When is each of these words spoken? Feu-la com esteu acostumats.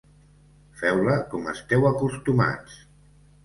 Feu-la 0.79 1.19
com 1.35 1.47
esteu 1.53 1.87
acostumats. 1.93 2.83